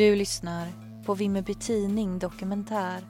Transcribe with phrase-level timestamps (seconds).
[0.00, 0.66] Du lyssnar
[1.06, 3.00] på Vimmerby Tidning Dokumentär.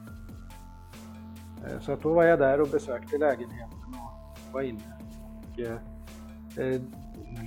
[1.64, 4.98] Eh, så att då var jag där och besökte lägenheten och var inne.
[5.52, 5.76] Och, eh,
[6.56, 6.80] eh,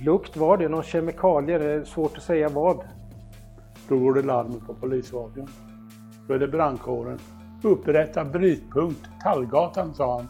[0.04, 2.84] lukt var det, någon kemikalier, det är svårt att säga vad.
[3.88, 5.48] Då går det larm på polisradion.
[6.28, 7.18] Då är det brandkåren.
[7.62, 10.28] Upprätta brytpunkt, Tallgatan, sa han.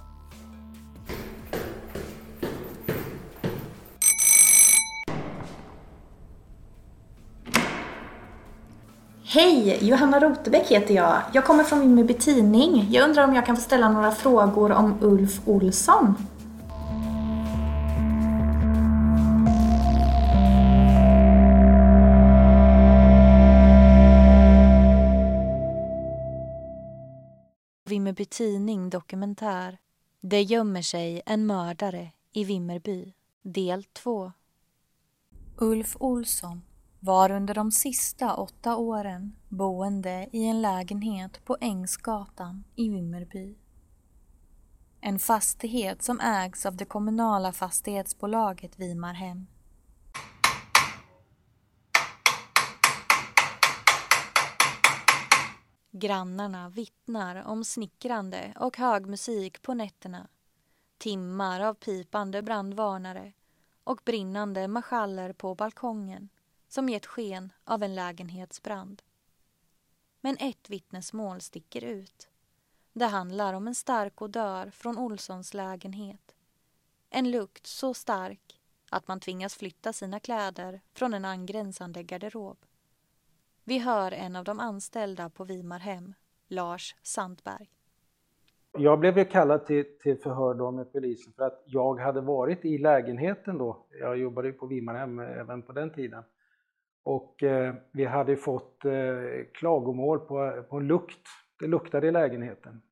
[9.34, 9.79] Hej!
[9.88, 11.23] Johanna Rotebäck heter jag.
[11.33, 12.87] Jag kommer från Vimmerby Tidning.
[12.91, 16.15] Jag undrar om jag kan få ställa några frågor om Ulf Olsson?
[27.84, 29.78] Vimmerby Tidning Dokumentär.
[30.20, 33.12] Det gömmer sig en mördare i Vimmerby.
[33.42, 34.33] Del 2.
[35.58, 36.62] Ulf Olsson
[37.05, 43.55] var under de sista åtta åren boende i en lägenhet på Ängsgatan i Vimmerby.
[45.00, 49.46] En fastighet som ägs av det kommunala fastighetsbolaget Vimarhem.
[55.91, 60.28] Grannarna vittnar om snickrande och hög musik på nätterna.
[60.98, 63.33] Timmar av pipande brandvarnare
[63.84, 66.28] och brinnande marschaller på balkongen
[66.75, 69.03] som gett sken av en lägenhetsbrand.
[70.20, 72.28] Men ett vittnesmål sticker ut.
[72.92, 76.34] Det handlar om en stark odör från Olssons lägenhet.
[77.11, 82.58] En lukt så stark att man tvingas flytta sina kläder från en angränsande garderob.
[83.64, 86.14] Vi hör en av de anställda på Vimarhem,
[86.48, 87.70] Lars Sandberg.
[88.72, 92.64] Jag blev ju kallad till, till förhör då med polisen för att jag hade varit
[92.64, 93.86] i lägenheten då.
[94.01, 96.24] Jag jobbade ju på Vimarhem även på den tiden.
[97.05, 101.27] Och eh, vi hade fått eh, klagomål på, på en lukt.
[101.61, 102.83] Det luktade i lägenheten.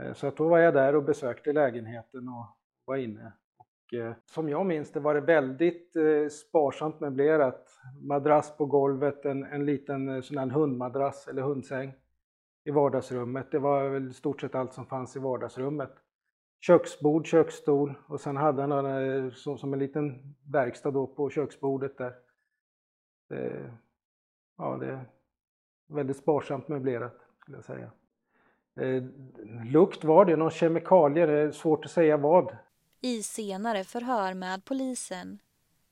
[0.00, 2.46] Eh, så att då var jag där och besökte lägenheten och
[2.84, 3.32] var inne.
[3.56, 7.68] Och, eh, som jag minns det var det väldigt eh, sparsamt möblerat.
[8.02, 11.92] Madrass på golvet, en, en liten eh, sån här hundmadrass eller hundsäng
[12.64, 13.50] i vardagsrummet.
[13.50, 15.92] Det var väl i stort sett allt som fanns i vardagsrummet.
[16.66, 21.30] Köksbord, köksstol och sen hade han en, eh, som, som en liten verkstad då på
[21.30, 22.23] köksbordet där.
[23.28, 23.72] Det,
[24.56, 25.04] ja, det är
[25.86, 27.90] väldigt sparsamt möblerat skulle jag säga.
[28.76, 29.02] Eh,
[29.64, 32.56] lukt var det, någon kemikalier, det är svårt att säga vad.
[33.00, 35.38] I senare förhör med polisen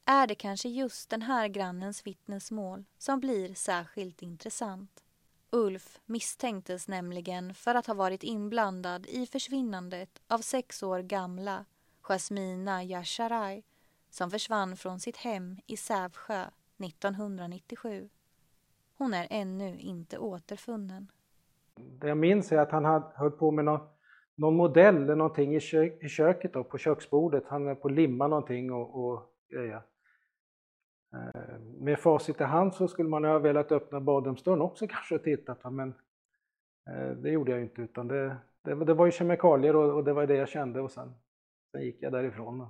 [0.04, 5.04] är det kanske just den här grannens vittnesmål som blir särskilt intressant.
[5.50, 11.64] Ulf misstänktes nämligen för att ha varit inblandad i försvinnandet av sex år gamla
[12.03, 13.62] Jasmina Yasharai
[14.10, 16.44] som försvann från sitt hem i Sävsjö
[16.84, 18.09] 1997.
[18.98, 21.12] Hon är ännu inte återfunnen.
[21.75, 23.81] Det jag minns är att han hade, höll på med någon,
[24.34, 27.44] någon modell eller någonting i, kö, i köket då, på köksbordet.
[27.47, 29.82] Han höll på att limma någonting och, och grejer.
[31.12, 35.22] Eh, med facit i hand så skulle man ha velat öppna badrumsdörren också kanske och
[35.22, 35.94] tittat men
[36.87, 40.12] eh, det gjorde jag inte utan det, det, det var ju kemikalier och, och, det
[40.12, 41.14] var det jag kände och sen,
[41.72, 42.66] sen gick jag därifrån.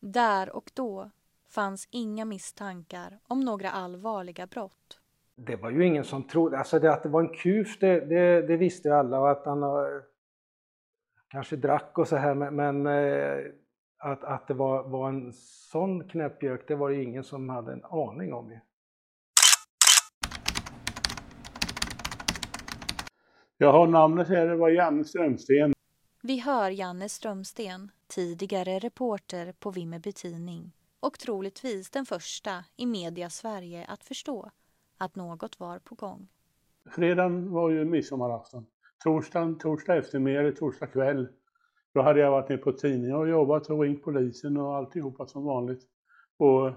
[0.00, 1.10] Där och då
[1.48, 4.98] fanns inga misstankar om några allvarliga brott.
[5.36, 8.42] Det var ju ingen som trodde, alltså det, att det var en kuf det, det,
[8.42, 10.02] det visste ju alla och att han eh,
[11.28, 13.38] kanske drack och så här men, men eh,
[13.98, 15.32] att, att det var, var en
[15.70, 18.50] sån knäppjök det var det ingen som hade en aning om.
[18.50, 18.58] Ju.
[23.58, 25.72] Jag har namnet här, det var Janne Strömsten.
[26.22, 33.30] Vi hör Janne Strömsten, tidigare reporter på Vimmerby Tidning och troligtvis den första i media
[33.30, 34.50] Sverige att förstå
[34.98, 36.28] att något var på gång.
[36.90, 38.66] Fredagen var ju midsommarafton.
[39.04, 41.28] Torsdagen, torsdag eftermiddag, torsdag kväll.
[41.94, 45.44] Då hade jag varit nere på tidningen och jobbat och ringt polisen och alltihopa som
[45.44, 45.82] vanligt.
[46.36, 46.72] Och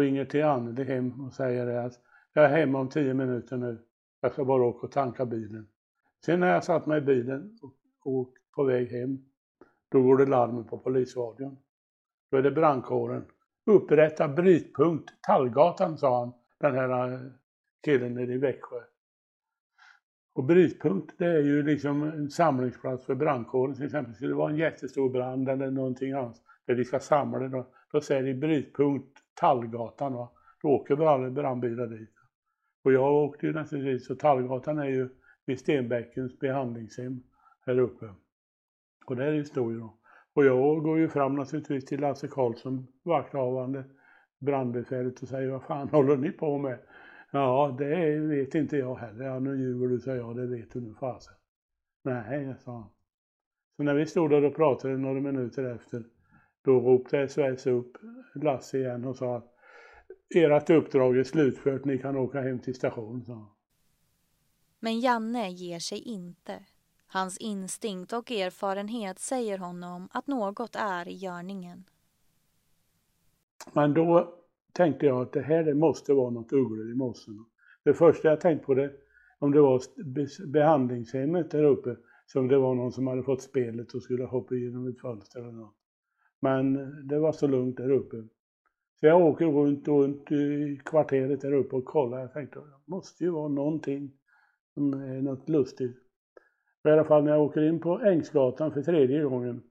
[0.00, 1.92] ringer till Anneli hem och säger att
[2.32, 3.78] jag är hemma om tio minuter nu.
[4.20, 5.68] Jag ska bara åka och tanka bilen.
[6.24, 7.74] Sen när jag satt mig i bilen och,
[8.04, 9.24] och på väg hem,
[9.88, 11.58] då går det larmet på polisradion.
[12.30, 13.24] Då är det brandkåren.
[13.70, 17.20] Upprätta brytpunkt, Tallgatan, sa han, den här eh,
[17.84, 18.80] killen nere i Växjö.
[20.34, 23.74] Och brytpunkt, det är ju liksom en samlingsplats för brandkåren.
[23.74, 26.36] Till exempel skulle det vara en jättestor brand eller någonting annat
[26.66, 27.48] där vi ska samla det.
[27.48, 30.14] Då, då säger de brytpunkt Tallgatan.
[30.14, 30.30] Va?
[30.62, 32.14] Då åker vi alla brandbilar dit.
[32.84, 35.08] Och jag åkte ju naturligtvis, så Tallgatan är ju
[35.46, 37.22] vid Stenbäckens behandlingshem
[37.66, 38.14] här uppe.
[39.06, 39.99] Och där är stod ju då.
[40.40, 43.84] Och jag går ju fram naturligtvis till Lasse Karlsson, vakthavande
[44.38, 46.78] brandbefälet och säger vad fan håller ni på med?
[47.30, 49.24] Ja, det vet inte jag heller.
[49.24, 50.36] Ja, nu ljuger du, sa jag.
[50.36, 51.34] Det vet du nu fasen.
[52.02, 52.90] Nej, sa han.
[53.76, 56.04] Så när vi stod där och pratade några minuter efter,
[56.64, 57.96] då ropade SOS upp
[58.34, 59.54] Lasse igen och sa att
[60.34, 63.24] ert uppdrag är slutfört, ni kan åka hem till stationen.
[63.24, 63.50] sa han.
[64.80, 66.64] Men Janne ger sig inte.
[67.12, 71.84] Hans instinkt och erfarenhet säger honom att något är i görningen.
[73.72, 74.34] Men då
[74.72, 77.44] tänkte jag att det här det måste vara något ugglor i mossen.
[77.84, 78.92] Det första jag tänkte på det,
[79.38, 79.82] om det var
[80.46, 81.96] behandlingshemmet där uppe,
[82.26, 85.52] som det var någon som hade fått spelet och skulle hoppa igenom ett fönster eller
[85.52, 85.76] något.
[86.40, 86.74] Men
[87.08, 88.16] det var så lugnt där uppe.
[89.00, 92.18] Så jag åker runt och runt i kvarteret där uppe och kollar.
[92.20, 94.12] Jag tänkte, det måste ju vara någonting
[94.74, 95.96] som är något lustigt.
[96.84, 99.62] I alla fall när jag åker in på Ängsgatan för tredje gången,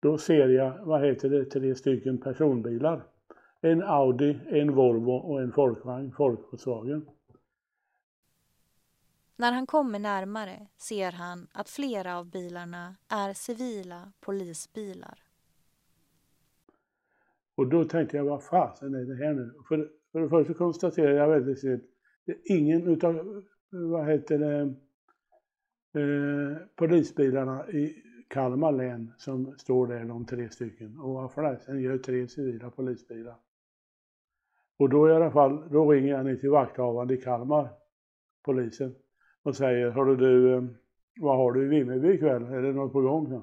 [0.00, 3.02] då ser jag, vad heter det, tre stycken personbilar.
[3.60, 7.08] En Audi, en Volvo och en folkvagn, Volkswagen.
[9.36, 15.18] När han kommer närmare ser han att flera av bilarna är civila polisbilar.
[17.54, 19.54] Och då tänkte jag, vad fasen är det här nu?
[19.68, 21.84] För, för det första konstaterade jag väldigt snabbt,
[22.44, 24.74] ingen utav, vad heter det,
[25.94, 27.94] eh, polisbilarna i
[28.28, 30.98] Kalmar län som står där, de tre stycken.
[30.98, 33.34] Och vad Sen gör tre civila polisbilar.
[34.76, 37.68] Och då i alla fall, då ringer jag ner till vakthavande i Kalmar,
[38.44, 38.94] polisen,
[39.42, 40.64] och säger, hörru du, eh,
[41.20, 42.42] vad har du i Vimmerby ikväll?
[42.42, 43.28] Är det något på gång?
[43.28, 43.42] Så?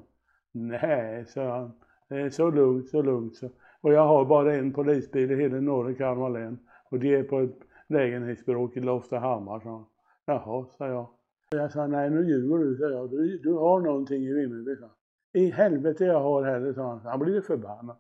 [0.52, 1.72] Nej, sa han.
[2.10, 3.36] Det är så lugnt, så lugnt.
[3.36, 3.50] Så.
[3.82, 6.60] Och jag har bara en polisbil i hela norra Kalmar län.
[6.90, 9.86] Och de är på ett lägenhetsbråk i Loftahammar, sa han.
[10.26, 11.08] Jaha, sa jag.
[11.56, 13.10] Jag sa, nej nu ljuger du, sa jag.
[13.12, 14.90] Du, du har någonting i Vimmerby, sa
[15.34, 17.00] I helvete jag har heller, sa han.
[17.00, 17.98] Han blir förbannad.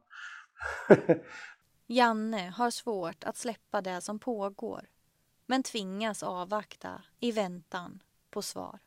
[1.88, 4.82] Janne har svårt att släppa det som pågår
[5.46, 8.80] men tvingas avvakta i väntan på svar.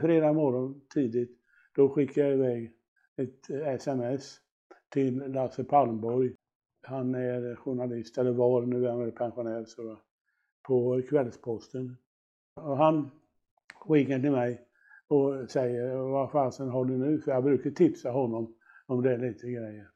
[0.00, 1.38] Fredag morgon tidigt,
[1.74, 2.72] då skickar jag iväg
[3.16, 4.40] ett sms
[4.88, 6.34] till Lasse Palmborg.
[6.82, 9.98] Han är journalist, eller var, nu är han pensionär, så,
[10.62, 11.96] på Kvällsposten.
[12.54, 13.10] Och han
[13.88, 14.60] ringer till mig
[15.08, 17.20] och säger, vad fasen har du nu?
[17.20, 18.54] För jag brukar tipsa honom
[18.86, 19.90] om det lite grejer.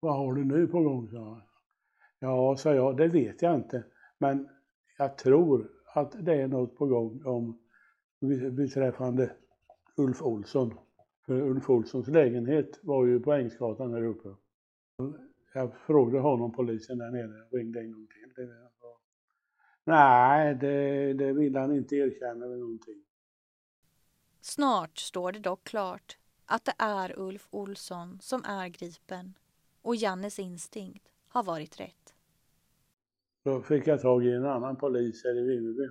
[0.00, 1.08] Vad har du nu på gång?
[1.08, 1.42] sa han.
[2.18, 3.84] Ja, sa jag, det vet jag inte.
[4.18, 4.48] Men
[4.98, 7.58] jag tror att det är något på gång om
[8.50, 9.30] beträffande
[9.96, 10.74] Ulf Olsson.
[11.26, 14.28] För Ulf Olssons lägenhet var ju på Ängsgatan här uppe.
[15.54, 18.48] Jag frågade honom, polisen där nere, ringde en gång till.
[19.84, 23.04] Nej, det, det vill han inte erkänna eller någonting.
[24.40, 29.34] Snart står det dock klart att det är Ulf Olsson som är gripen
[29.82, 32.14] och Jannes instinkt har varit rätt.
[33.44, 35.88] Då fick jag tag i en annan polis här i Vimmerby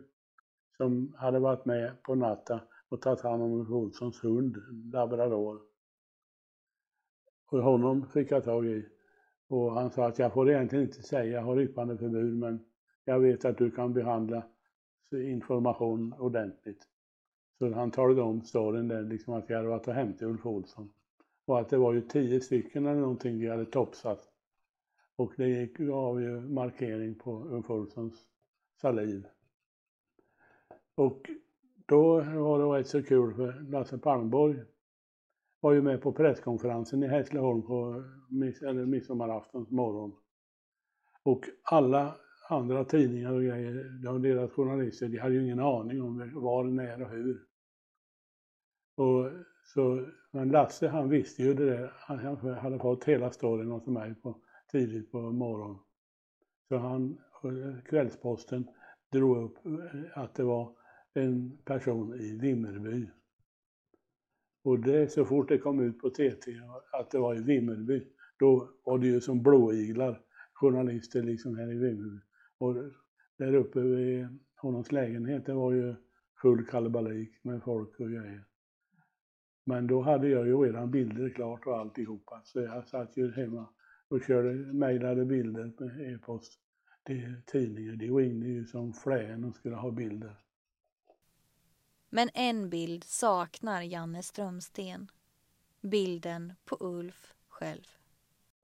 [0.77, 2.59] som hade varit med på natten
[2.89, 4.57] och tagit hand om Ulf Olssons hund,
[4.93, 5.61] labrador.
[7.45, 8.85] Och honom fick jag tag i.
[9.47, 12.65] Och han sa att jag får egentligen inte säga, jag har yppande förbud, men
[13.05, 14.43] jag vet att du kan behandla
[15.11, 16.87] information ordentligt.
[17.57, 20.93] Så han talade om storyn där, liksom att jag hade varit och hämtat Ulf Olsson.
[21.45, 24.29] Och att det var ju tio stycken eller någonting vi hade topsat.
[25.15, 28.25] Och det gav ju markering på Ulf Olssons
[28.81, 29.27] saliv.
[30.95, 31.29] Och
[31.85, 34.59] då var det rätt så kul för Lasse Palmborg
[35.59, 40.15] var ju med på presskonferensen i Hässleholm på miss, eller midsommaraftons morgon.
[41.23, 42.15] Och alla
[42.51, 47.01] andra tidningar och grejer, de deras journalister, de hade ju ingen aning om var, när
[47.01, 47.45] och hur.
[48.95, 49.29] Och
[49.63, 52.19] så, men Lasse han visste ju det där, han
[52.55, 54.41] hade fått hela storyn av mig på,
[54.71, 55.77] tidigt på morgonen.
[56.67, 57.17] Så han,
[57.85, 58.67] Kvällsposten,
[59.11, 60.75] drog upp eh, att det var
[61.13, 63.09] en person i Vimmerby.
[64.63, 68.07] Och det, så fort det kom ut på TT att det var i Vimmerby,
[68.39, 70.21] då var det ju som blåiglar,
[70.53, 72.21] journalister liksom här i Vimmerby.
[72.61, 72.75] Och
[73.37, 75.95] där uppe vid Honons lägenhet, det var ju
[76.41, 78.45] full kalabalik med folk och grejer.
[79.63, 83.65] Men då hade jag ju redan bilder klart och alltihopa, så jag satt ju hemma
[84.07, 86.59] och körde, mejlade bilder med e-post
[87.05, 87.97] till tidningen.
[87.97, 90.35] De ringde ju som flän och skulle ha bilder.
[92.09, 95.07] Men en bild saknar Janne Strömsten.
[95.81, 97.87] Bilden på Ulf själv.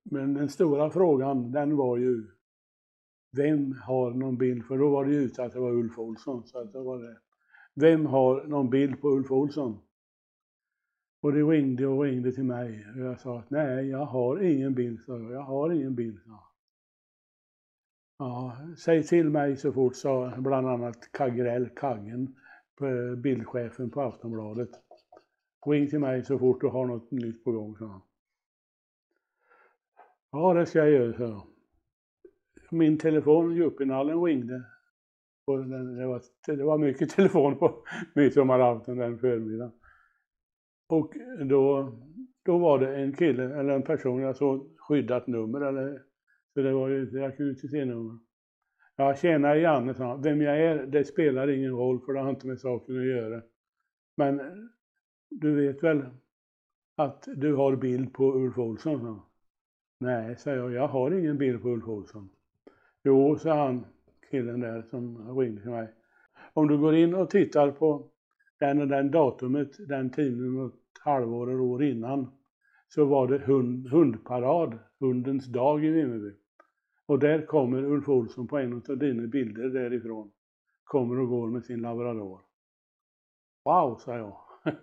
[0.04, 2.37] Men den stora frågan, den var ju
[3.38, 6.48] vem har någon bild, för då var det ju ute att det var Ulf Olsson.
[6.48, 7.18] Så att då var det.
[7.74, 9.80] Vem har någon bild på Ulf Olsson?
[11.22, 14.74] Och det ringde och ringde till mig och jag sa att nej, jag har ingen
[14.74, 15.32] bild, sa jag.
[15.32, 16.20] jag har ingen bild.
[16.26, 16.48] sa
[18.20, 22.36] Ja, säg till mig så fort, sa bland annat Kagrell, Kaggen,
[22.82, 24.70] eh, bildchefen på Aftonbladet.
[25.66, 28.02] Ring till mig så fort du har något nytt på gång, sa han.
[30.32, 31.57] Ja, det ska jag göra, sa jag.
[32.72, 34.64] Min telefon, Juppinallen, ringde.
[35.46, 37.84] Och det, var, det var mycket telefon på
[38.14, 39.72] midsommarafton den förmiddagen.
[40.90, 41.14] Och
[41.50, 41.94] då,
[42.46, 46.02] då var det en kille, eller en person, jag såg skyddat nummer, eller,
[46.54, 48.20] så det var ju ett nummer.
[48.96, 50.22] Ja, tjena Janne, sa han.
[50.22, 53.42] Vem jag är, det spelar ingen roll för det har inte med saken att göra.
[54.16, 54.42] Men
[55.30, 56.06] du vet väl
[56.96, 59.02] att du har bild på Ulf Olsson?
[59.02, 59.30] sa
[60.00, 62.30] Nej, sa jag, jag har ingen bild på Ulf Olsson.
[63.08, 63.86] Jo, sa han,
[64.32, 65.94] killen där som ringde till mig.
[66.54, 68.12] Om du går in och tittar på
[68.60, 70.74] den och den datumet, den tiden, ett
[71.04, 72.32] halvår eller år innan,
[72.88, 76.36] så var det hund, hundparad, hundens dag i Vimmerby.
[77.06, 80.32] Och där kommer Ulf Olsson på en av dina bilder därifrån.
[80.84, 82.42] Kommer och går med sin labrador.
[83.66, 84.38] Wow, sa jag.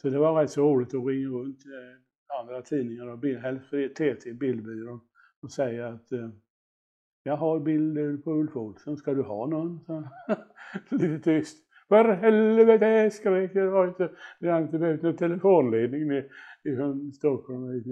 [0.00, 4.32] Så det var rätt så roligt att ringa runt eh, andra tidningar och helst TT,
[4.32, 5.00] Bildbyrån,
[5.42, 6.28] och säga att eh,
[7.22, 9.84] jag har bilder på Ulf Olsson, ska du ha någon?
[9.86, 10.04] Så,
[10.96, 11.68] lite tyst.
[11.88, 13.66] För helvete, skrek jag.
[13.66, 14.10] Det var inte,
[14.40, 16.28] det har inte behövt någon telefonledning ner
[16.76, 17.82] från Stockholm.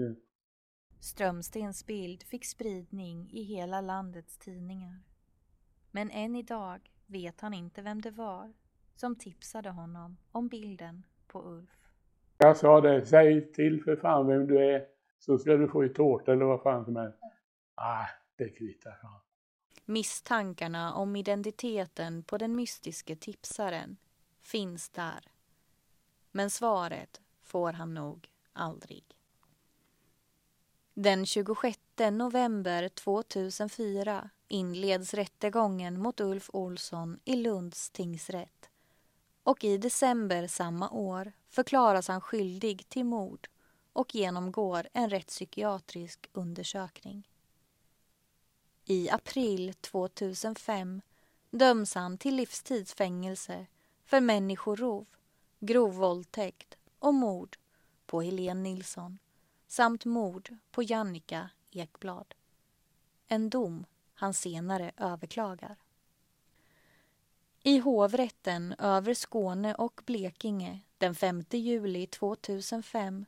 [0.99, 4.99] Strömstens bild fick spridning i hela landets tidningar.
[5.91, 8.53] Men än idag vet han inte vem det var
[8.95, 11.69] som tipsade honom om bilden på Ulf.
[12.37, 14.85] Jag sa det, säg till för fan vem du är
[15.19, 17.19] så ska du få i tårta eller vad fan som helst.
[17.75, 18.05] Ah,
[18.43, 18.97] det kvittar,
[19.85, 23.97] Misstankarna om identiteten på den mystiske tipsaren
[24.41, 25.31] finns där.
[26.31, 29.03] Men svaret får han nog aldrig.
[30.93, 31.79] Den 26
[32.11, 38.69] november 2004 inleds rättegången mot Ulf Olsson i Lunds tingsrätt
[39.43, 43.47] och i december samma år förklaras han skyldig till mord
[43.93, 47.30] och genomgår en rättspsykiatrisk undersökning.
[48.91, 51.01] I april 2005
[51.51, 53.65] döms han till livstidsfängelse
[54.05, 55.05] för människorov,
[55.59, 57.57] grov våldtäkt och mord
[58.05, 59.19] på Helene Nilsson
[59.67, 62.33] samt mord på Jannica Ekblad.
[63.27, 65.75] En dom han senare överklagar.
[67.63, 73.25] I hovrätten över Skåne och Blekinge den 5 juli 2005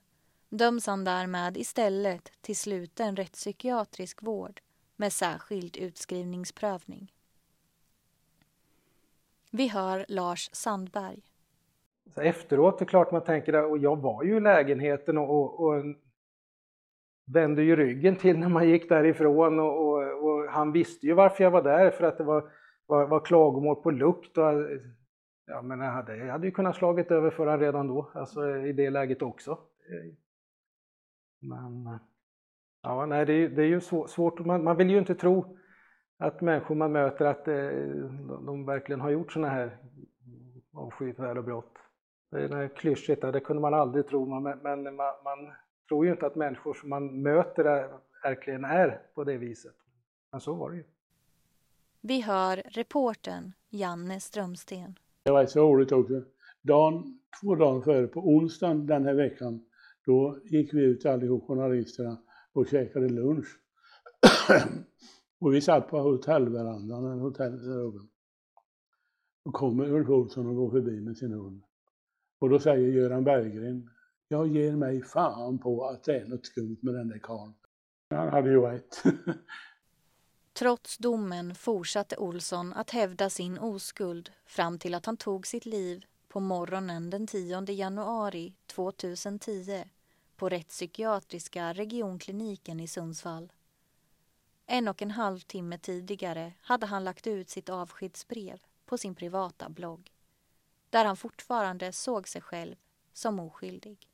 [0.49, 4.61] döms han därmed istället till sluten rättspsykiatrisk vård
[4.95, 7.13] med särskild utskrivningsprövning.
[9.51, 11.21] Vi hör Lars Sandberg.
[12.15, 15.83] Efteråt är det klart man tänker, och jag var ju i lägenheten och, och, och
[17.25, 21.43] vände ju ryggen till när man gick därifrån och, och, och, han visste ju varför
[21.43, 22.51] jag var där för att det var,
[22.85, 24.43] var, var klagomål på lukt och
[25.45, 28.57] ja, men jag, hade, jag hade ju kunnat slagit över för honom redan då, alltså
[28.57, 29.57] i det läget också.
[31.39, 31.99] Men
[32.83, 35.57] ja, nej, det, är, det är ju svårt, man, man vill ju inte tro
[36.17, 39.77] att människor man möter att eh, de, de verkligen har gjort sådana här
[40.73, 41.77] avskyvärda brott.
[42.31, 45.53] Det är klyschigt, det kunde man aldrig tro, men, men man, man
[45.87, 47.89] tror ju inte att människor som man möter är,
[48.23, 49.75] verkligen är på det viset.
[50.31, 50.83] Men så var det ju.
[52.01, 54.99] Vi hör reporten Janne Strömsten.
[55.23, 56.21] Det var så roligt också.
[56.61, 59.65] Dagen, två dagar före, på onsdagen den här veckan,
[60.05, 62.17] då gick vi ut allihop journalisterna
[62.53, 63.47] och käkade lunch.
[65.39, 68.09] och vi satt på hotellverandan, eller hotellrummen.
[69.45, 71.63] Då kommer Ulf Olsson och går förbi med sin hund.
[72.39, 73.89] Och då säger Göran Berggren,
[74.27, 77.53] jag ger mig fan på att det är något skumt med den där karln.
[78.09, 79.03] Han hade ju rätt.
[80.53, 86.05] Trots domen fortsatte Olsson att hävda sin oskuld fram till att han tog sitt liv
[86.27, 89.83] på morgonen den 10 januari 2010
[90.35, 93.51] på rättspsykiatriska regionkliniken i Sundsvall.
[94.65, 99.69] En och en halv timme tidigare hade han lagt ut sitt avskedsbrev på sin privata
[99.69, 100.11] blogg
[100.89, 102.75] där han fortfarande såg sig själv
[103.13, 104.09] som oskyldig.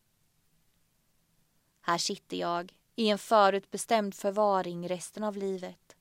[1.82, 5.96] Här sitter jag i en förutbestämd förvaring resten av livet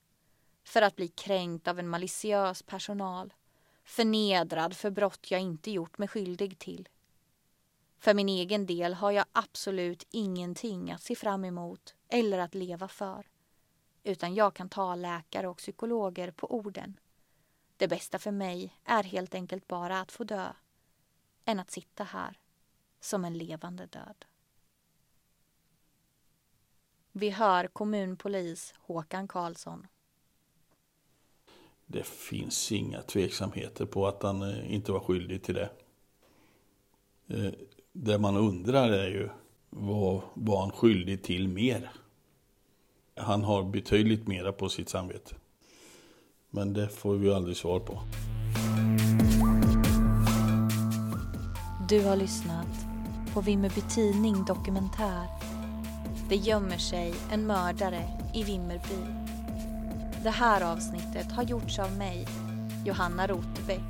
[0.65, 3.35] för att bli kränkt av en maliciös personal
[3.85, 6.89] förnedrad för brott jag inte gjort mig skyldig till.
[7.99, 12.89] För min egen del har jag absolut ingenting att se fram emot eller att leva
[12.89, 13.27] för.
[14.03, 17.01] Utan jag kan ta läkare och psykologer på orden.
[17.77, 20.53] Det bästa för mig är helt enkelt bara att få dö
[21.45, 22.39] än att sitta här
[23.01, 24.25] som en levande död.
[27.13, 29.87] Vi hör kommunpolis Håkan Karlsson.
[31.87, 35.71] Det finns inga tveksamheter på att han eh, inte var skyldig till det.
[37.27, 37.53] Eh,
[37.93, 39.29] det man undrar är ju
[39.71, 41.91] vad var han skyldig till mer?
[43.17, 45.35] Han har betydligt mera på sitt samvete.
[46.51, 48.01] Men det får vi aldrig svar på.
[51.89, 52.87] Du har lyssnat
[53.35, 55.27] på Vimmerby Tidning Dokumentär.
[56.29, 58.03] Det gömmer sig en mördare
[58.35, 59.29] i Vimmerby.
[60.23, 62.27] Det här avsnittet har gjorts av mig,
[62.87, 63.81] Johanna Rotebäck,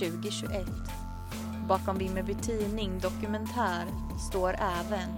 [0.00, 0.89] 2021.
[1.70, 3.86] Bakom Vimmerby Tidning Dokumentär
[4.30, 5.08] står även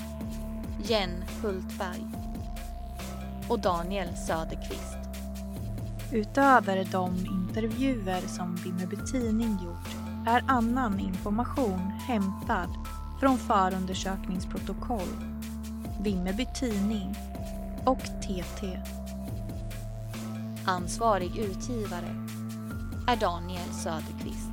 [0.84, 2.06] Jen Hultberg
[3.48, 4.98] och Daniel Söderqvist.
[6.12, 9.88] Utöver de intervjuer som Vimmerby Tidning gjort
[10.28, 12.68] är annan information hämtad
[13.20, 15.08] från förundersökningsprotokoll,
[16.00, 17.14] Vimmerby Tidning
[17.84, 18.80] och TT.
[20.66, 22.26] Ansvarig utgivare
[23.08, 24.51] är Daniel Söderqvist.